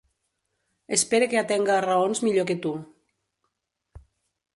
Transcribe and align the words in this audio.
Espere 0.95 1.27
que 1.33 1.39
atenga 1.41 1.75
a 1.75 1.83
raons 1.85 2.21
millor 2.29 2.47
que 2.53 2.57
tu. 2.65 2.73